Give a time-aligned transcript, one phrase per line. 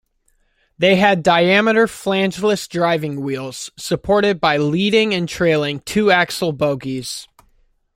[0.79, 7.27] They had diameter flangeless driving wheels, supported by leading and trailing two-axle bogies.